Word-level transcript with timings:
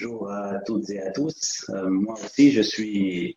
bonjour 0.00 0.30
à 0.30 0.60
toutes 0.64 0.90
et 0.90 1.00
à 1.00 1.10
tous. 1.10 1.68
Euh, 1.70 1.88
moi 1.88 2.14
aussi, 2.14 2.52
je 2.52 2.62
suis 2.62 3.36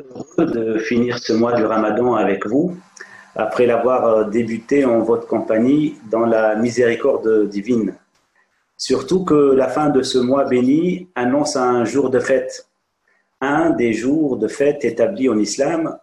heureux 0.00 0.46
de 0.46 0.78
finir 0.78 1.18
ce 1.18 1.32
mois 1.32 1.52
du 1.52 1.64
Ramadan 1.64 2.14
avec 2.14 2.44
vous, 2.44 2.76
après 3.36 3.66
l'avoir 3.66 4.04
euh, 4.04 4.24
débuté 4.24 4.84
en 4.84 4.98
votre 5.02 5.28
compagnie 5.28 5.96
dans 6.10 6.26
la 6.26 6.56
miséricorde 6.56 7.48
divine. 7.48 7.94
Surtout 8.76 9.24
que 9.24 9.52
la 9.52 9.68
fin 9.68 9.90
de 9.90 10.02
ce 10.02 10.18
mois 10.18 10.44
béni 10.44 11.08
annonce 11.14 11.54
un 11.54 11.84
jour 11.84 12.10
de 12.10 12.18
fête, 12.18 12.68
un 13.40 13.70
des 13.70 13.92
jours 13.92 14.38
de 14.38 14.48
fête 14.48 14.84
établis 14.84 15.28
en 15.28 15.38
islam, 15.38 15.96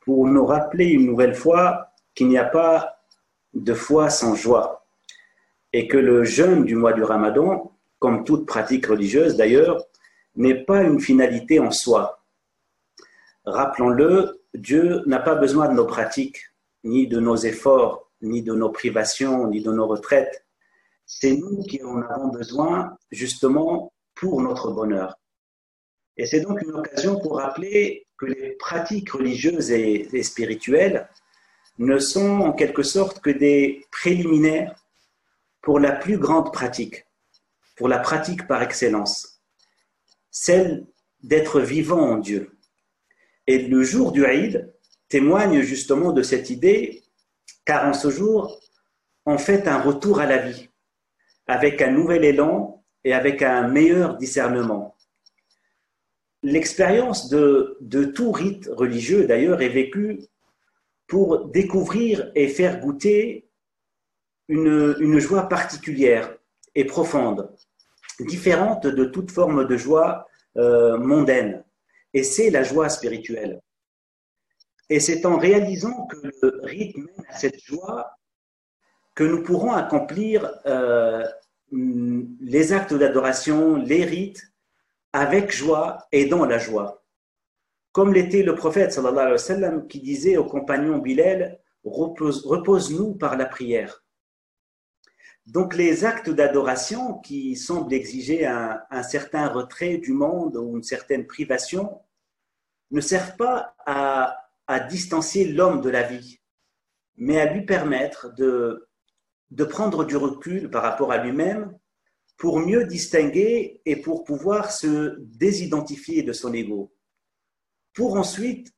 pour 0.00 0.26
nous 0.26 0.46
rappeler 0.46 0.86
une 0.86 1.04
nouvelle 1.04 1.34
fois 1.34 1.88
qu'il 2.14 2.28
n'y 2.28 2.38
a 2.38 2.44
pas 2.44 3.02
de 3.52 3.74
foi 3.74 4.08
sans 4.08 4.34
joie 4.34 4.86
et 5.74 5.88
que 5.88 5.98
le 5.98 6.24
jeûne 6.24 6.64
du 6.64 6.74
mois 6.74 6.94
du 6.94 7.02
Ramadan 7.02 7.70
comme 7.98 8.24
toute 8.24 8.46
pratique 8.46 8.86
religieuse 8.86 9.36
d'ailleurs, 9.36 9.84
n'est 10.36 10.64
pas 10.64 10.82
une 10.82 11.00
finalité 11.00 11.58
en 11.58 11.70
soi. 11.70 12.22
Rappelons-le, 13.44 14.40
Dieu 14.54 15.02
n'a 15.06 15.18
pas 15.18 15.34
besoin 15.34 15.68
de 15.68 15.74
nos 15.74 15.86
pratiques, 15.86 16.38
ni 16.84 17.06
de 17.06 17.18
nos 17.18 17.36
efforts, 17.36 18.10
ni 18.22 18.42
de 18.42 18.54
nos 18.54 18.70
privations, 18.70 19.48
ni 19.48 19.62
de 19.62 19.72
nos 19.72 19.86
retraites. 19.86 20.44
C'est 21.06 21.32
nous 21.32 21.62
qui 21.62 21.82
en 21.82 22.02
avons 22.02 22.28
besoin 22.28 22.96
justement 23.10 23.92
pour 24.14 24.40
notre 24.42 24.70
bonheur. 24.70 25.18
Et 26.16 26.26
c'est 26.26 26.40
donc 26.40 26.60
une 26.62 26.72
occasion 26.72 27.18
pour 27.20 27.38
rappeler 27.38 28.06
que 28.18 28.26
les 28.26 28.50
pratiques 28.52 29.10
religieuses 29.10 29.70
et, 29.70 30.08
et 30.12 30.22
spirituelles 30.22 31.08
ne 31.78 31.98
sont 31.98 32.40
en 32.40 32.52
quelque 32.52 32.82
sorte 32.82 33.20
que 33.20 33.30
des 33.30 33.86
préliminaires 33.92 34.74
pour 35.62 35.78
la 35.78 35.92
plus 35.92 36.18
grande 36.18 36.52
pratique, 36.52 37.06
pour 37.78 37.88
la 37.88 38.00
pratique 38.00 38.48
par 38.48 38.60
excellence, 38.60 39.40
celle 40.32 40.84
d'être 41.22 41.60
vivant 41.60 42.00
en 42.00 42.18
Dieu. 42.18 42.58
Et 43.46 43.68
le 43.68 43.84
jour 43.84 44.10
du 44.10 44.26
Haïd 44.26 44.74
témoigne 45.08 45.62
justement 45.62 46.12
de 46.12 46.22
cette 46.22 46.50
idée, 46.50 47.04
car 47.64 47.86
en 47.86 47.92
ce 47.92 48.10
jour, 48.10 48.60
on 49.26 49.38
fait 49.38 49.68
un 49.68 49.80
retour 49.80 50.18
à 50.18 50.26
la 50.26 50.38
vie, 50.38 50.68
avec 51.46 51.80
un 51.80 51.92
nouvel 51.92 52.24
élan 52.24 52.84
et 53.04 53.14
avec 53.14 53.42
un 53.42 53.68
meilleur 53.68 54.16
discernement. 54.16 54.96
L'expérience 56.42 57.28
de, 57.28 57.78
tout 58.12 58.32
rite 58.32 58.68
religieux, 58.72 59.24
d'ailleurs, 59.24 59.62
est 59.62 59.68
vécue 59.68 60.18
pour 61.06 61.46
découvrir 61.46 62.32
et 62.34 62.48
faire 62.48 62.80
goûter 62.80 63.48
une 64.48 65.18
joie 65.20 65.48
particulière 65.48 66.34
et 66.74 66.84
profonde, 66.84 67.50
différente 68.20 68.86
de 68.86 69.04
toute 69.04 69.30
forme 69.30 69.66
de 69.66 69.76
joie 69.76 70.26
euh, 70.56 70.98
mondaine. 70.98 71.64
Et 72.14 72.22
c'est 72.22 72.50
la 72.50 72.62
joie 72.62 72.88
spirituelle. 72.88 73.60
Et 74.90 75.00
c'est 75.00 75.26
en 75.26 75.36
réalisant 75.36 76.06
que 76.06 76.16
le 76.22 76.60
rythme 76.62 77.02
mène 77.02 77.26
à 77.28 77.36
cette 77.36 77.60
joie 77.62 78.10
que 79.14 79.24
nous 79.24 79.42
pourrons 79.42 79.72
accomplir 79.72 80.50
euh, 80.66 81.24
les 81.72 82.72
actes 82.72 82.94
d'adoration, 82.94 83.76
les 83.76 84.04
rites, 84.04 84.42
avec 85.12 85.52
joie 85.52 86.06
et 86.12 86.26
dans 86.26 86.44
la 86.44 86.58
joie. 86.58 87.02
Comme 87.92 88.12
l'était 88.14 88.42
le 88.42 88.54
prophète 88.54 88.92
sallallahu 88.92 89.36
alayhi 89.36 89.62
wa 89.62 89.80
qui 89.88 90.00
disait 90.00 90.36
au 90.36 90.44
compagnon 90.44 90.98
Bilal, 90.98 91.58
repose-nous 91.84 93.14
par 93.14 93.36
la 93.36 93.46
prière. 93.46 94.04
Donc 95.48 95.74
les 95.74 96.04
actes 96.04 96.28
d'adoration 96.28 97.14
qui 97.20 97.56
semblent 97.56 97.94
exiger 97.94 98.44
un, 98.44 99.02
certain 99.02 99.48
retrait 99.48 99.96
du 99.96 100.12
monde 100.12 100.58
ou 100.58 100.76
une 100.76 100.82
certaine 100.82 101.26
privation 101.26 102.02
ne 102.90 103.00
servent 103.00 103.36
pas 103.36 103.74
à, 103.86 104.44
distancier 104.90 105.46
l'homme 105.46 105.80
de 105.80 105.88
la 105.88 106.02
vie, 106.02 106.42
mais 107.16 107.40
à 107.40 107.50
lui 107.50 107.64
permettre 107.64 108.34
de, 108.34 108.90
de 109.50 109.64
prendre 109.64 110.04
du 110.04 110.16
recul 110.18 110.68
par 110.68 110.82
rapport 110.82 111.10
à 111.10 111.16
lui-même 111.16 111.74
pour 112.36 112.60
mieux 112.60 112.84
distinguer 112.84 113.80
et 113.86 113.96
pour 113.96 114.24
pouvoir 114.24 114.70
se 114.70 115.16
désidentifier 115.18 116.22
de 116.22 116.34
son 116.34 116.52
ego, 116.52 116.92
pour 117.94 118.16
ensuite 118.16 118.74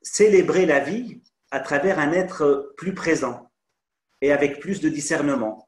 célébrer 0.00 0.64
la 0.64 0.78
vie 0.78 1.20
à 1.50 1.58
travers 1.58 1.98
un 1.98 2.12
être 2.12 2.72
plus 2.76 2.94
présent 2.94 3.50
et 4.20 4.30
avec 4.30 4.60
plus 4.60 4.80
de 4.80 4.88
discernement. 4.88 5.67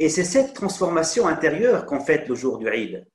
Et 0.00 0.08
c'est 0.08 0.24
cette 0.24 0.54
transformation 0.54 1.26
intérieure 1.26 1.84
qu'on 1.84 2.00
fait 2.00 2.26
le 2.26 2.34
jour 2.34 2.56
du 2.56 2.66
Eid, 2.68 3.06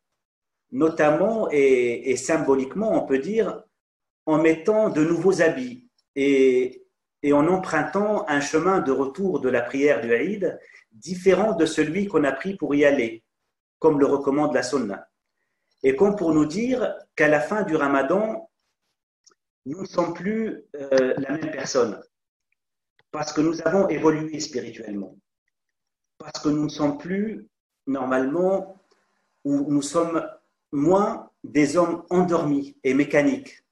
notamment 0.72 1.50
et, 1.51 2.16
symboliquement, 2.16 2.91
on 2.91 3.07
peut 3.07 3.18
dire, 3.18 3.63
en 4.28 4.38
mettant 4.38 4.90
de 4.90 5.03
nouveaux 5.03 5.41
habits 5.41 5.90
et, 6.16 6.84
en 7.34 7.47
empruntant 7.47 8.29
un 8.29 8.40
chemin 8.40 8.81
de 8.81 8.91
retour 8.91 9.40
de 9.40 9.50
la 9.50 9.63
prière 9.63 10.00
du 10.00 10.13
Eid 10.13 10.59
différent 10.91 11.53
de 11.53 11.66
celui 11.66 12.06
qu'on 12.06 12.24
a 12.24 12.31
pris 12.31 12.56
pour 12.56 12.75
y 12.75 12.85
aller, 12.85 13.24
comme 13.79 14.00
le 14.00 14.06
recommande 14.06 14.53
la 14.53 14.62
Sunna. 14.62 15.09
Et 15.81 15.95
comme 15.95 16.16
pour 16.16 16.35
nous 16.35 16.45
dire 16.45 16.95
qu'à 17.16 17.28
la 17.28 17.40
fin 17.41 17.63
du 17.63 17.75
Ramadan, 17.75 18.47
nous 19.66 19.81
ne 19.81 19.88
sommes 19.88 20.13
plus 20.13 20.63
euh, 20.75 21.16
la 21.18 21.31
même 21.31 21.50
personne, 21.50 22.00
parce 23.09 23.34
que 23.34 23.41
nous 23.41 23.59
avons 23.63 23.90
évolué 23.90 24.40
spirituellement 24.40 25.18
parce 26.18 26.44
que 26.44 26.50
nous 26.50 26.64
ne 26.64 26.70
sommes 26.70 26.98
plus 26.98 27.48
normalement, 27.88 28.81
ou 29.44 29.72
nous 29.72 29.81
sommes 29.81 30.28
moins 30.72 31.30
des 31.44 31.78
hommes 31.78 32.03
endormis 32.09 32.78
et 32.84 32.94
mécaniques, 32.94 33.64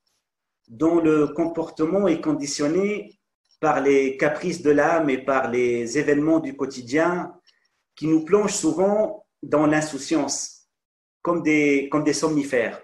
dont 0.68 1.00
le 1.00 1.28
comportement 1.28 2.08
est 2.08 2.22
conditionné 2.22 3.20
par 3.60 3.82
les 3.82 4.18
caprices 4.18 4.62
de 4.62 4.72
l'âme 4.72 5.10
et 5.10 5.18
par 5.18 5.50
les 5.50 5.98
événements 5.98 6.40
du 6.40 6.56
quotidien 6.56 7.34
qui 7.96 8.08
nous 8.08 8.24
plongent 8.24 8.54
souvent 8.54 9.26
dans 9.42 9.66
l'insouciance, 9.66 10.68
comme 11.22 11.42
des, 11.42 11.90
comme 11.92 12.04
des 12.04 12.14
somnifères. 12.14 12.82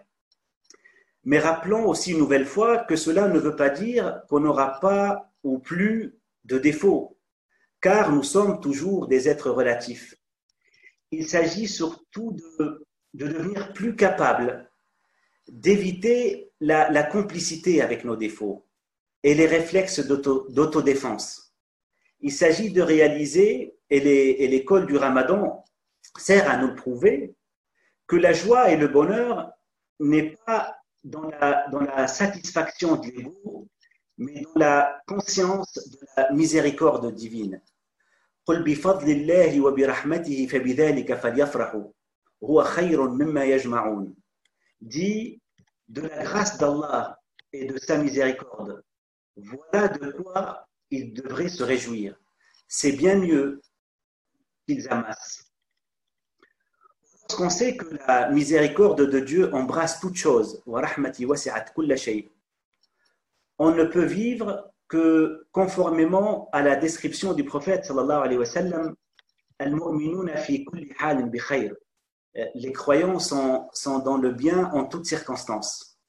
Mais 1.25 1.40
rappelons 1.40 1.86
aussi 1.86 2.14
une 2.14 2.18
nouvelle 2.18 2.46
fois 2.46 2.80
que 2.80 2.96
cela 2.96 3.28
ne 3.28 3.40
veut 3.40 3.56
pas 3.56 3.69
dire 3.69 4.22
qu'on 4.30 4.40
n'aura 4.40 4.80
pas 4.80 5.31
ou 5.44 5.59
plus 5.59 6.18
de 6.46 6.58
défauts 6.58 7.19
car 7.81 8.12
nous 8.12 8.23
sommes 8.23 8.59
toujours 8.59 9.07
des 9.07 9.29
êtres 9.29 9.50
relatifs. 9.50 10.16
Il 11.12 11.28
s'agit 11.28 11.67
surtout 11.67 12.34
de, 12.34 12.85
devenir 13.13 13.73
plus 13.73 13.95
capables 13.95 14.69
d'éviter 15.47 16.51
la, 16.59 17.03
complicité 17.03 17.81
avec 17.81 18.03
nos 18.03 18.16
défauts 18.16 18.68
et 19.23 19.34
les 19.34 19.47
réflexes 19.47 20.00
d'autodéfense. 20.00 21.56
Il 22.22 22.31
s'agit 22.31 22.72
de 22.72 22.81
réaliser, 22.81 23.75
et 23.89 24.47
l'école 24.47 24.85
du 24.85 24.97
ramadan 24.97 25.63
sert 26.18 26.50
à 26.50 26.57
nous 26.57 26.75
prouver, 26.75 27.34
que 28.07 28.16
la 28.16 28.34
joie 28.34 28.72
et 28.72 28.78
le 28.78 28.88
bonheur 28.88 29.51
n'est 30.00 30.35
pas 30.45 30.75
dans 31.03 31.29
la, 31.29 32.07
satisfaction 32.07 32.97
du 32.97 33.09
ego, 33.09 33.68
mais 34.19 34.43
dans 34.43 34.60
la 34.60 35.03
conscience 35.06 35.75
de 35.75 35.99
la 36.16 36.32
miséricorde 36.32 37.15
divine. 37.15 37.60
قل 38.47 38.62
بفضل 38.62 39.10
الله 39.10 39.60
وبرحمته 39.60 40.47
فبذلك 40.47 41.15
فليفرحوا 41.15 41.84
هو 42.44 42.65
خير 42.65 43.09
مما 43.09 43.44
يجمعون 43.44 44.15
dit 44.82 45.41
de 45.88 46.03
la 46.03 46.22
grâce 46.25 46.59
d'Allah 46.59 47.19
et 47.53 47.65
de 47.65 47.78
sa 47.78 47.97
miséricorde 47.97 48.84
voilà 49.37 49.88
de 49.88 50.10
quoi 50.12 50.69
ils 50.91 51.15
devraient 51.15 51.49
se 51.49 51.62
réjouir 51.62 52.21
c'est 52.69 52.93
bien 52.93 53.16
mieux 53.16 53.62
qu'ils 54.66 54.88
amassent 54.91 55.50
Lorsqu'on 57.22 57.49
sait 57.49 57.75
que 57.75 57.87
la 58.06 58.31
miséricorde 58.31 59.11
de 59.11 59.19
Dieu 59.19 59.52
embrasse 59.55 59.99
toute 59.99 60.14
chose, 60.14 60.62
on 63.59 63.71
ne 63.71 63.83
peut 63.83 64.06
vivre 64.06 64.71
que 64.88 65.45
conformément 65.51 66.50
à 66.51 66.61
la 66.63 66.77
description 66.77 67.33
du 67.33 67.44
prophète 67.44 67.85
sallallahu 67.85 68.23
alayhi 68.23 68.39
wa 68.39 68.45
sallam, 68.45 68.95
les 72.56 72.71
croyants 72.71 73.19
sont, 73.19 74.00
dans 74.00 74.17
le 74.17 74.31
bien 74.31 74.71
en 74.71 74.85
toutes 74.85 75.06
circonstances. 75.06 76.00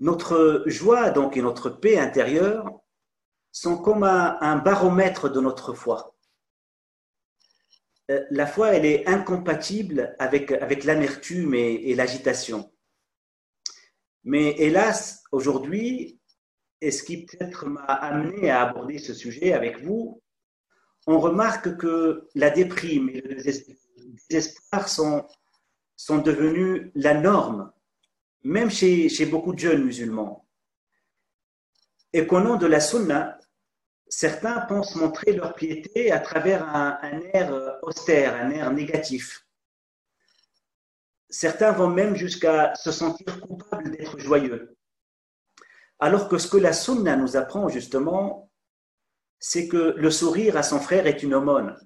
Notre 0.00 0.64
joie 0.66 1.10
donc 1.10 1.36
et 1.36 1.42
notre 1.42 1.70
paix 1.70 1.98
intérieure 1.98 2.68
sont 3.52 3.78
comme 3.78 4.02
un, 4.02 4.56
baromètre 4.56 5.30
de 5.30 5.40
notre 5.40 5.74
foi. 5.74 6.16
Euh, 8.10 8.24
la 8.30 8.48
foi, 8.48 8.70
elle 8.70 8.84
est 8.84 9.06
incompatible 9.06 10.16
avec, 10.18 10.50
l'amertume 10.84 11.54
et 11.54 11.94
l'agitation. 11.94 12.71
Mais 14.24 14.50
hélas, 14.58 15.22
aujourd'hui, 15.32 16.20
et 16.80 16.90
ce 16.90 17.02
qui 17.02 17.24
peut-être 17.24 17.66
m'a 17.66 17.82
amené 17.82 18.50
à 18.50 18.62
aborder 18.62 18.98
ce 18.98 19.14
sujet 19.14 19.52
avec 19.52 19.82
vous, 19.82 20.22
on 21.06 21.18
remarque 21.18 21.76
que 21.76 22.28
la 22.34 22.50
déprime 22.50 23.08
et 23.08 23.20
le 23.20 23.36
désespoirs 24.28 24.88
sont, 24.88 25.26
sont 25.96 26.18
devenus 26.18 26.90
la 26.94 27.14
norme, 27.14 27.72
même 28.44 28.70
chez, 28.70 29.08
chez 29.08 29.26
beaucoup 29.26 29.52
de 29.52 29.58
jeunes 29.58 29.84
musulmans. 29.84 30.46
Et 32.12 32.26
qu'au 32.26 32.40
nom 32.40 32.56
de 32.56 32.66
la 32.66 32.80
sunna, 32.80 33.38
certains 34.08 34.60
pensent 34.60 34.96
montrer 34.96 35.32
leur 35.32 35.54
piété 35.54 36.12
à 36.12 36.20
travers 36.20 36.68
un, 36.68 37.20
air 37.32 37.78
austère, 37.82 38.34
un 38.34 38.50
air 38.50 38.70
négatif. 38.70 39.46
Certains 41.30 41.72
vont 41.72 41.88
même 41.88 42.14
jusqu'à 42.14 42.74
se 42.74 42.92
sentir 42.92 43.40
coupables 43.40 43.90
d'être 43.90 44.11
Alors 45.98 46.28
que 46.28 46.38
ce 46.38 46.48
que 46.48 46.56
la 46.56 46.72
sunna 46.72 47.16
nous 47.16 47.36
apprend 47.36 47.68
justement, 47.68 48.50
c'est 49.38 49.68
que 49.68 49.94
le 49.96 50.10
sourire 50.10 50.56
à 50.56 50.62
son 50.62 50.80
frère 50.80 51.06
est 51.06 51.22
une 51.22 51.34
aumône. 51.34 51.76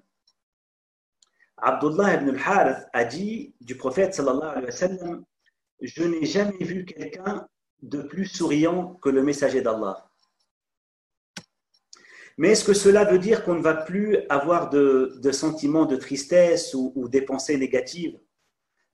Abdullah 1.57 2.15
ibn 2.15 2.29
al-Harith 2.29 2.87
a 2.93 3.03
dit 3.03 3.55
du 3.61 3.75
prophète 3.75 4.13
sallallahu 4.13 5.23
Je 5.81 6.03
n'ai 6.03 6.25
jamais 6.25 6.63
vu 6.63 6.85
quelqu'un 6.85 7.47
de 7.81 8.01
plus 8.01 8.25
souriant 8.25 8.95
que 8.95 9.09
le 9.09 9.23
messager 9.23 9.61
d'Allah. 9.61 10.09
Mais 12.37 12.49
est-ce 12.49 12.63
que 12.63 12.73
cela 12.73 13.03
veut 13.05 13.17
dire 13.17 13.43
qu'on 13.43 13.55
ne 13.55 13.61
va 13.61 13.73
plus 13.73 14.17
avoir 14.29 14.69
de, 14.69 15.19
sentiments 15.31 15.85
de 15.85 15.95
tristesse 15.95 16.75
ou, 16.75 17.07
des 17.09 17.21
pensées 17.21 17.57
négatives? 17.57 18.19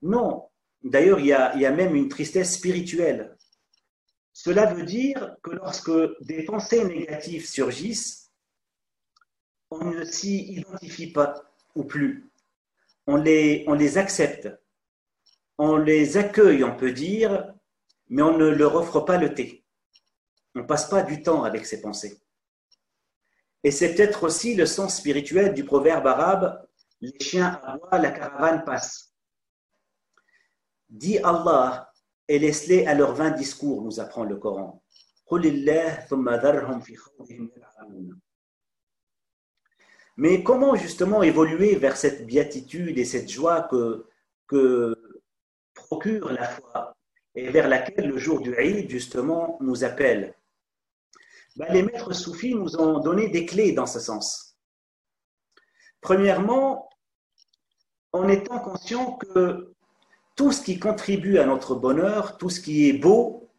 Non. 0.01 0.49
D'ailleurs, 0.83 1.19
il, 1.19 1.27
y 1.27 1.33
a 1.33 1.71
même 1.71 1.95
une 1.95 2.07
tristesse 2.07 2.55
spirituelle. 2.55 3.37
Cela 4.33 4.73
veut 4.73 4.83
dire 4.83 5.35
que 5.43 5.51
lorsque 5.51 5.91
des 6.21 6.43
pensées 6.43 6.83
négatives 6.83 7.47
surgissent, 7.47 8.31
on 9.69 9.85
ne 9.85 10.03
s'y 10.03 10.55
identifie 10.55 11.11
pas 11.11 11.35
ou 11.75 11.83
plus. 11.83 12.31
On 13.05 13.17
les, 13.17 13.97
accepte. 13.97 14.49
On 15.57 15.77
les 15.77 16.17
accueille, 16.17 16.63
on 16.63 16.75
peut 16.75 16.91
dire, 16.91 17.53
mais 18.09 18.23
on 18.23 18.37
ne 18.37 18.49
leur 18.49 18.75
offre 18.75 19.01
pas 19.01 19.17
le 19.17 19.33
thé. 19.33 19.63
On 20.55 20.59
ne 20.61 20.65
passe 20.65 20.89
pas 20.89 21.03
du 21.03 21.21
temps 21.21 21.43
avec 21.43 21.65
ces 21.65 21.81
pensées. 21.81 22.19
Et 23.63 23.71
c'est 23.71 23.93
peut-être 23.93 24.23
aussi 24.23 24.55
le 24.55 24.65
sens 24.65 24.97
spirituel 24.97 25.53
du 25.53 25.63
proverbe 25.63 26.07
arabe 26.07 26.67
Les 27.01 27.17
chiens 27.19 27.61
aboient, 27.63 27.99
la 27.99 28.11
caravane 28.11 28.63
passe. 28.65 29.13
Dit 30.89 31.19
Allah 31.19 31.92
et 32.33 32.39
laisse-les 32.39 32.87
à 32.87 32.95
leur 32.95 33.13
vain 33.13 33.29
discours, 33.29 33.83
nous 33.83 33.99
apprend 33.99 34.23
le 34.23 34.37
Coran. 34.37 34.83
Mais 40.17 40.43
comment 40.43 40.73
justement 40.73 41.21
évoluer 41.21 41.75
vers 41.75 41.95
cette 41.95 42.25
béatitude 42.25 42.97
et 42.97 43.05
cette 43.05 43.29
joie 43.29 43.61
que, 43.69 44.07
que 44.47 45.21
procure 45.75 46.31
la 46.31 46.47
foi 46.47 46.97
et 47.35 47.51
vers 47.51 47.67
laquelle 47.67 48.07
le 48.07 48.17
jour 48.17 48.41
du 48.41 48.55
Eid 48.55 48.89
justement 48.89 49.59
nous 49.61 49.83
appelle? 49.83 50.33
Ben, 51.55 51.71
les 51.71 51.83
maîtres 51.83 52.13
soufis 52.13 52.55
nous 52.55 52.77
ont 52.77 52.97
donné 52.97 53.29
des 53.29 53.45
clés 53.45 53.73
dans 53.73 53.85
ce 53.85 53.99
sens. 53.99 54.57
Premièrement, 56.01 56.89
en 58.11 58.27
étant 58.27 58.59
conscient 58.59 59.17
que 59.17 59.72
tout 60.35 60.51
ce 60.51 60.61
qui 60.63 60.79
contribue 60.79 61.37
à 61.37 61.45
notre 61.45 61.75
bonheur, 61.75 62.37
tout 62.37 62.49
ce 62.49 62.59
qui 62.59 62.89
est 62.89 62.93
beau, 62.93 63.51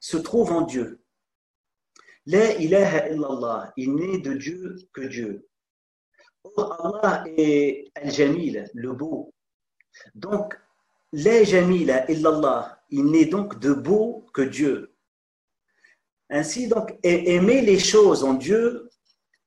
se 0.00 0.16
trouve 0.16 0.52
en 0.52 0.62
Dieu. 0.62 1.00
La 2.26 2.54
ilaha 2.54 3.08
illallah, 3.08 3.72
il 3.76 3.94
n'est 3.94 4.18
de 4.18 4.34
Dieu 4.34 4.76
que 4.92 5.02
Dieu. 5.02 5.48
Allah 6.56 7.24
est 7.36 7.90
al-jamil, 7.94 8.68
le 8.74 8.92
beau. 8.92 9.32
Donc, 10.14 10.58
la 11.12 11.44
jamila 11.44 12.10
illallah, 12.10 12.82
il 12.90 13.04
n'est 13.06 13.26
donc 13.26 13.58
de 13.58 13.72
beau 13.72 14.26
que 14.32 14.42
Dieu. 14.42 14.94
Ainsi, 16.30 16.68
donc, 16.68 16.98
aimer 17.02 17.60
les 17.60 17.78
choses 17.78 18.24
en 18.24 18.34
Dieu, 18.34 18.88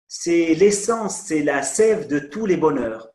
c'est 0.08 0.54
l'essence, 0.54 1.24
c'est 1.26 1.42
la 1.42 1.64
sève 1.64 2.08
de 2.08 2.20
tous 2.20 2.46
les 2.46 2.58
bonheurs. 2.58 3.10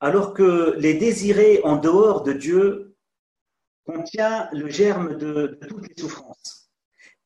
Alors 0.00 0.32
que 0.32 0.74
les 0.78 0.94
désirer 0.94 1.60
en 1.62 1.76
dehors 1.76 2.22
de 2.22 2.32
Dieu 2.32 2.96
contient 3.84 4.48
le 4.52 4.68
germe 4.68 5.16
de, 5.16 5.58
toutes 5.68 5.88
les 5.88 6.00
souffrances. 6.00 6.70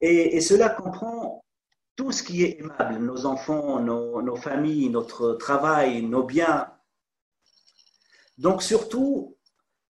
Et, 0.00 0.40
cela 0.40 0.68
comprend 0.68 1.44
tout 1.96 2.10
ce 2.10 2.22
qui 2.24 2.42
est 2.42 2.58
aimable, 2.58 2.98
nos 2.98 3.26
enfants, 3.26 3.78
nos, 3.80 4.36
familles, 4.36 4.90
notre 4.90 5.34
travail, 5.34 6.02
nos 6.02 6.24
biens. 6.24 6.68
Donc 8.38 8.62
surtout, 8.62 9.36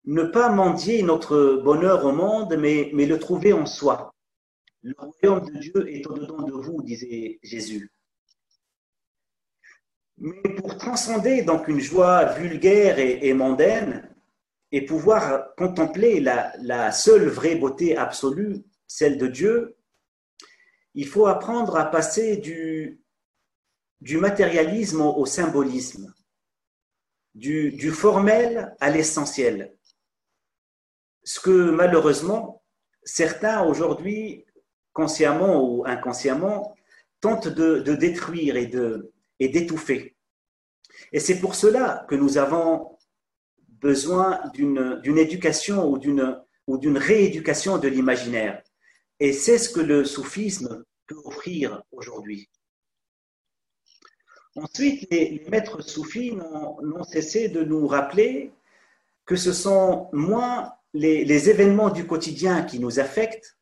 ne 0.03 0.23
pas 0.23 0.49
mendier 0.49 1.01
notre 1.01 1.61
bonheur 1.63 2.05
au 2.05 2.11
monde, 2.11 2.55
mais 2.57 2.91
le 2.91 3.19
trouver 3.19 3.53
en 3.53 3.65
soi. 3.65 4.13
Le 4.81 4.93
royaume 4.99 5.45
de 5.49 5.57
Dieu 5.57 5.89
est 5.89 6.05
au-dedans 6.05 6.43
de 6.43 6.51
vous, 6.51 6.83
disait 6.83 7.39
Jésus. 7.41 7.89
Mais 10.17 10.41
pour 10.55 10.77
transcender 10.77 11.41
donc 11.41 11.67
une 11.67 11.79
joie 11.79 12.25
vulgaire 12.33 12.99
et, 12.99 13.33
mondaine 13.33 14.09
et 14.71 14.85
pouvoir 14.85 15.53
contempler 15.55 16.19
la, 16.19 16.91
seule 16.91 17.27
vraie 17.27 17.55
beauté 17.55 17.97
absolue, 17.97 18.63
celle 18.87 19.17
de 19.17 19.27
Dieu, 19.27 19.77
il 20.93 21.07
faut 21.07 21.27
apprendre 21.27 21.75
à 21.75 21.85
passer 21.85 22.37
du, 22.37 23.01
matérialisme 24.17 25.01
au, 25.01 25.25
symbolisme, 25.25 26.13
du, 27.33 27.91
formel 27.91 28.75
à 28.79 28.89
l'essentiel. 28.89 29.75
Ce 31.23 31.39
que 31.39 31.71
malheureusement, 31.71 32.63
certains 33.03 33.63
aujourd'hui 33.63 34.45
consciemment 34.95 35.61
ou 35.61 35.85
inconsciemment, 35.85 36.73
tente 37.19 37.49
de, 37.49 37.95
détruire 37.95 38.55
et, 38.55 38.65
de, 38.65 39.11
et 39.39 39.49
d'étouffer. 39.49 40.15
Et 41.11 41.19
c'est 41.19 41.39
pour 41.39 41.55
cela 41.55 42.05
que 42.09 42.15
nous 42.15 42.37
avons 42.37 42.97
besoin 43.79 44.41
d'une, 44.53 45.17
éducation 45.17 45.89
ou 45.89 45.97
d'une, 45.97 46.97
rééducation 46.97 47.77
de 47.77 47.87
l'imaginaire. 47.87 48.63
Et 49.19 49.33
c'est 49.33 49.57
ce 49.57 49.69
que 49.69 49.81
le 49.81 50.03
soufisme 50.05 50.83
peut 51.07 51.19
offrir 51.23 51.83
aujourd'hui. 51.91 52.49
Ensuite, 54.55 55.07
les, 55.11 55.45
maîtres 55.49 55.81
soufis 55.81 56.33
n'ont, 56.33 57.03
cessé 57.03 57.49
de 57.49 57.63
nous 57.63 57.87
rappeler 57.87 58.53
que 59.25 59.35
ce 59.35 59.53
sont 59.53 60.09
moins 60.13 60.71
les 60.93 61.49
événements 61.49 61.89
du 61.89 62.07
quotidien 62.07 62.63
qui 62.63 62.79
nous 62.79 62.99
affectent, 62.99 63.57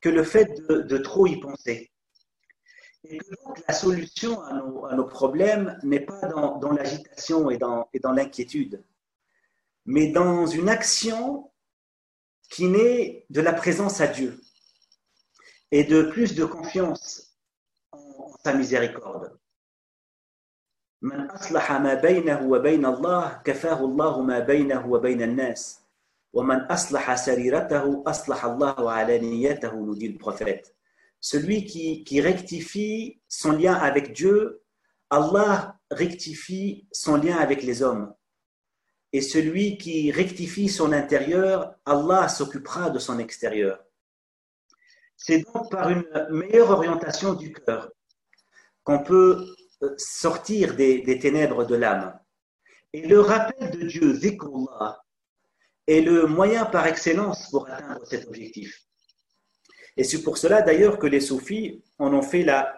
que 0.00 0.08
le 0.08 0.22
fait 0.22 0.60
de, 0.68 0.98
trop 0.98 1.26
y 1.26 1.40
penser. 1.40 1.90
Et 3.03 3.17
que 3.17 3.35
donc 3.43 3.61
la 3.67 3.73
solution 3.73 4.41
à 4.41 4.95
nos, 4.95 5.05
problèmes 5.05 5.77
n'est 5.83 6.05
pas 6.05 6.27
dans, 6.27 6.71
l'agitation 6.71 7.49
et 7.49 7.57
dans, 7.57 7.89
et 7.93 7.99
dans 7.99 8.11
l'inquiétude, 8.11 8.83
mais 9.85 10.07
dans 10.11 10.45
une 10.45 10.69
action 10.69 11.51
qui 12.49 12.67
naît 12.67 13.25
de 13.29 13.41
la 13.41 13.53
présence 13.53 13.99
à 13.99 14.07
Dieu 14.07 14.39
et 15.71 15.83
de 15.83 16.03
plus 16.03 16.35
de 16.35 16.45
confiance 16.45 17.35
en, 17.91 18.33
sa 18.43 18.53
miséricorde. 18.53 19.37
وَمَنْ 26.33 26.65
أَصْلَحَ 26.71 27.15
سَرِيرَتَهُ 27.15 28.03
أَصْلَحَ 28.07 28.45
اللَّهُ 28.45 28.91
عَلَى 28.91 29.19
نِيَّتَهُ 29.19 29.73
nous 29.75 29.95
dit 29.95 30.09
le 30.09 30.17
prophète. 30.17 30.75
celui 31.20 31.64
qui, 31.64 32.20
rectifie 32.20 33.20
son 33.28 33.52
lien 33.52 33.74
avec 33.74 34.12
Dieu, 34.12 34.62
Allah 35.10 35.76
rectifie 35.90 36.86
son 36.92 37.16
lien 37.16 37.36
avec 37.36 37.62
les 37.62 37.82
hommes. 37.82 38.14
Et 39.12 39.20
celui 39.20 39.78
qui 39.78 40.12
rectifie 40.12 40.68
son 40.68 40.92
intérieur, 40.92 41.74
Allah 41.84 42.28
s'occupera 42.28 42.90
de 42.90 42.98
son 42.98 43.18
extérieur. 43.18 43.82
C'est 45.16 45.40
donc 45.52 45.70
par 45.70 45.88
une 45.88 46.06
meilleure 46.30 46.70
orientation 46.70 47.34
du 47.34 47.52
cœur 47.52 47.90
qu'on 48.84 49.02
peut 49.02 49.54
euh, 49.82 49.94
sortir 49.96 50.76
des, 50.76 51.02
des 51.02 51.18
ténèbres 51.18 51.64
de 51.64 51.74
l'âme. 51.74 52.18
Et 52.92 53.06
le 53.06 53.20
rappel 53.20 53.70
de 53.70 53.86
Dieu, 53.86 54.14
zikrullah, 54.14 55.02
est 55.86 56.00
le 56.02 56.26
moyen 56.26 56.66
par 56.66 56.86
excellence 56.86 57.50
pour 57.50 57.68
atteindre 57.68 58.06
cet 58.06 58.26
objectif. 58.26 58.87
Et 59.97 60.03
c'est 60.03 60.23
pour 60.23 60.37
cela 60.37 60.61
d'ailleurs 60.61 60.97
que 60.97 61.07
les 61.07 61.19
soufis 61.21 61.83
en 61.99 62.13
ont 62.13 62.21
fait 62.21 62.43
la, 62.43 62.73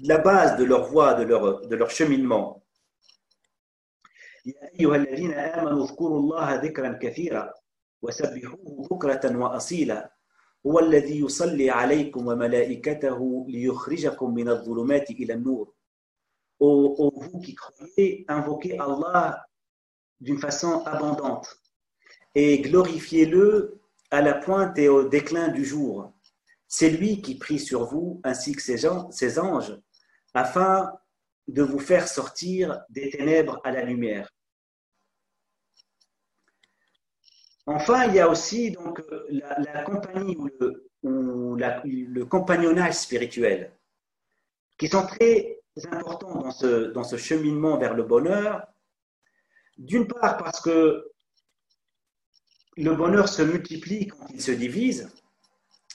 la 0.00 0.18
base 0.18 0.56
de 0.58 0.64
leur 0.64 0.84
voie, 0.84 1.14
de 1.14 1.24
leur, 1.24 1.66
de 1.66 1.76
leur 1.76 1.90
cheminement. 1.90 2.62
يا 4.46 4.70
أيها 4.80 4.96
الذين 4.96 5.32
آمنوا 5.32 5.84
اذكروا 5.84 6.18
الله 6.20 6.54
ذكرا 6.54 6.98
كثيرا 7.02 7.54
وسبحوه 8.02 8.86
بكرة 8.90 9.36
وأصيلا 9.36 10.12
هو 10.66 10.78
الذي 10.78 11.20
يصلي 11.20 11.70
عليكم 11.70 12.26
وملائكته 12.26 13.46
ليخرجكم 13.48 14.34
من 14.34 14.48
الظلمات 14.48 15.10
إلى 15.10 15.32
النور. 15.32 15.74
Ô, 16.58 16.94
ô 16.98 17.10
vous 17.20 17.40
qui 17.40 17.54
croyez, 17.54 18.24
invoquez 18.28 18.78
Allah 18.78 19.46
d'une 20.20 20.38
façon 20.38 20.84
abondante 20.86 21.60
et 22.34 22.60
glorifiez-le 22.60 23.79
à 24.11 24.21
la 24.21 24.33
pointe 24.33 24.77
et 24.77 24.89
au 24.89 25.07
déclin 25.07 25.47
du 25.47 25.65
jour. 25.65 26.13
C'est 26.67 26.89
lui 26.89 27.21
qui 27.21 27.37
prie 27.37 27.59
sur 27.59 27.85
vous 27.85 28.21
ainsi 28.23 28.53
que 28.53 28.61
ses 28.61 29.39
anges 29.39 29.77
afin 30.33 30.93
de 31.47 31.63
vous 31.63 31.79
faire 31.79 32.07
sortir 32.07 32.81
des 32.89 33.09
ténèbres 33.09 33.59
à 33.63 33.71
la 33.71 33.83
lumière. 33.83 34.29
Enfin, 37.65 38.05
il 38.05 38.15
y 38.15 38.19
a 38.19 38.29
aussi 38.29 38.71
donc 38.71 39.01
la, 39.29 39.83
compagnie 39.83 40.35
ou, 40.35 40.49
le, 40.59 40.91
le, 41.83 42.25
compagnonnage 42.25 42.95
spirituel 42.95 43.71
qui 44.77 44.87
sont 44.87 45.05
très 45.05 45.59
importants 45.91 46.41
dans 46.41 46.51
ce, 46.51 46.91
dans 46.91 47.03
ce 47.03 47.17
cheminement 47.17 47.77
vers 47.77 47.93
le 47.93 48.03
bonheur. 48.03 48.65
D'une 49.77 50.07
part 50.07 50.37
parce 50.37 50.59
que 50.59 51.11
le 52.77 52.95
bonheur 52.95 53.27
se 53.27 53.41
multiplie 53.41 54.07
quand 54.07 54.27
il 54.33 54.41
se 54.41 54.51
divise. 54.51 55.09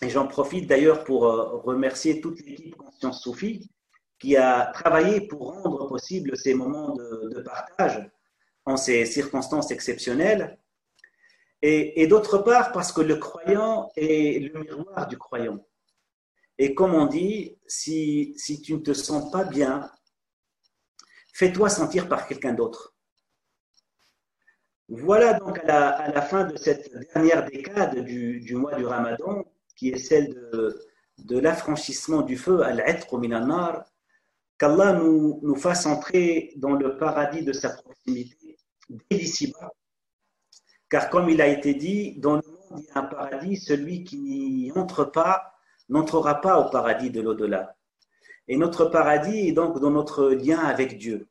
Et 0.02 0.10
j'en 0.10 0.26
profite 0.26 0.66
d'ailleurs 0.66 1.04
pour 1.04 1.26
euh, 1.26 1.56
remercier 1.58 2.20
toute 2.20 2.40
l'équipe 2.40 2.76
Conscience 2.76 3.22
Soufie 3.22 3.70
qui 4.18 4.36
a 4.36 4.66
travaillé 4.66 5.22
pour 5.22 5.54
rendre 5.54 5.86
possible 5.88 6.36
ces 6.36 6.54
moments 6.54 6.94
de, 6.94 7.42
partage 7.42 8.10
en 8.64 8.76
ces 8.76 9.06
circonstances 9.06 9.70
exceptionnelles. 9.70 10.58
Et, 11.62 12.06
d'autre 12.06 12.38
part, 12.38 12.70
parce 12.70 12.92
que 12.92 13.00
le 13.00 13.16
croyant 13.16 13.90
est 13.96 14.52
le 14.52 14.60
miroir 14.60 15.08
du 15.08 15.18
croyant. 15.18 15.66
Et 16.58 16.74
comme 16.74 16.94
on 16.94 17.06
dit, 17.06 17.58
si, 17.66 18.34
si 18.36 18.62
tu 18.62 18.74
ne 18.74 18.78
te 18.78 18.92
sens 18.92 19.32
pas 19.32 19.42
bien, 19.42 19.90
fais-toi 21.32 21.68
sentir 21.68 22.08
par 22.08 22.28
quelqu'un 22.28 22.52
d'autre. 22.52 22.95
Voilà 24.88 25.34
donc 25.34 25.58
à 25.68 26.12
la, 26.12 26.22
fin 26.22 26.44
de 26.44 26.56
cette 26.56 26.92
dernière 27.12 27.44
décade 27.44 28.04
du, 28.04 28.54
mois 28.54 28.74
du 28.76 28.86
Ramadan, 28.86 29.44
qui 29.74 29.90
est 29.90 29.98
celle 29.98 30.32
de, 31.18 31.38
l'affranchissement 31.38 32.22
du 32.22 32.36
feu, 32.36 32.62
al-'itq 32.62 33.12
minanar, 33.14 33.84
qu'Allah 34.58 34.92
nous, 34.92 35.40
nous 35.42 35.56
fasse 35.56 35.86
entrer 35.86 36.52
dans 36.56 36.74
le 36.74 36.96
paradis 36.98 37.42
de 37.42 37.52
sa 37.52 37.70
proximité 37.70 38.56
dès 38.88 39.18
d'ici-bas. 39.18 39.72
Car 40.88 41.10
comme 41.10 41.28
il 41.28 41.40
a 41.40 41.48
été 41.48 41.74
dit, 41.74 42.18
dans 42.20 42.36
le 42.36 42.42
monde 42.42 42.56
il 42.78 42.84
y 42.84 42.90
a 42.92 43.00
un 43.00 43.04
paradis, 43.04 43.56
celui 43.56 44.04
qui 44.04 44.18
n'y 44.18 44.72
entre 44.72 45.04
pas 45.04 45.52
n'entrera 45.88 46.40
pas 46.40 46.60
au 46.60 46.70
paradis 46.70 47.10
de 47.10 47.20
l'au-delà. 47.20 47.76
Et 48.46 48.56
notre 48.56 48.84
paradis 48.86 49.48
est 49.48 49.52
donc 49.52 49.80
dans 49.80 49.90
notre 49.90 50.30
lien 50.30 50.60
avec 50.60 50.96
Dieu. 50.96 51.28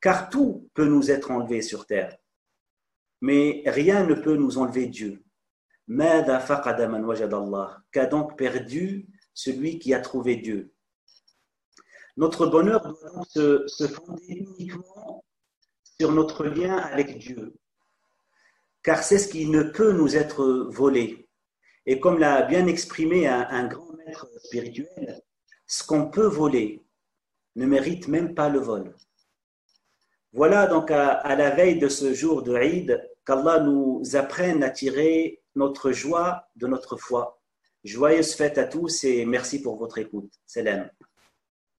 Car 0.00 0.28
tout 0.28 0.68
peut 0.74 0.84
nous 0.84 1.10
être 1.10 1.30
enlevé 1.30 1.62
sur 1.62 1.86
terre. 1.86 2.16
Mais 3.22 3.62
rien 3.66 4.04
ne 4.04 4.14
peut 4.14 4.36
nous 4.36 4.58
enlever 4.58 4.88
Dieu. 4.88 5.24
Qu'a 7.92 8.06
donc 8.06 8.36
perdu 8.36 9.06
celui 9.32 9.78
qui 9.78 9.94
a 9.94 10.00
trouvé 10.00 10.36
Dieu? 10.36 10.74
Notre 12.16 12.46
bonheur 12.46 12.82
doit 12.82 13.10
donc 13.10 13.26
se, 13.26 13.86
fonder 13.86 14.44
uniquement 14.58 15.24
sur 15.98 16.12
notre 16.12 16.44
lien 16.44 16.76
avec 16.76 17.18
Dieu, 17.18 17.54
car 18.82 19.02
c'est 19.02 19.18
ce 19.18 19.28
qui 19.28 19.46
ne 19.46 19.62
peut 19.62 19.92
nous 19.92 20.16
être 20.16 20.66
volé. 20.70 21.28
Et 21.86 22.00
comme 22.00 22.18
l'a 22.18 22.42
bien 22.42 22.66
exprimé 22.66 23.28
un, 23.28 23.66
grand 23.66 23.92
maître 24.04 24.28
spirituel, 24.44 25.22
ce 25.66 25.84
qu'on 25.84 26.10
peut 26.10 26.26
voler 26.26 26.82
ne 27.54 27.66
mérite 27.66 28.08
même 28.08 28.34
pas 28.34 28.48
le 28.48 28.58
vol. 28.58 28.94
Voilà 30.32 30.66
donc 30.66 30.90
à, 30.90 31.36
la 31.36 31.50
veille 31.50 31.78
de 31.78 31.88
ce 31.88 32.14
jour 32.14 32.42
de 32.42 32.56
Eid 32.56 33.11
qu'Allah 33.24 33.60
nous 33.60 34.02
apprenne 34.14 34.62
à 34.62 34.70
tirer 34.70 35.40
notre 35.54 35.92
joie 35.92 36.48
de 36.56 36.66
notre 36.66 36.96
foi. 36.96 37.40
Joyeuse 37.84 38.34
fête 38.34 38.58
à 38.58 38.64
tous 38.64 39.04
et 39.04 39.24
merci 39.24 39.60
pour 39.60 39.76
votre 39.76 39.98
écoute. 39.98 40.32
Salam. 40.46 40.88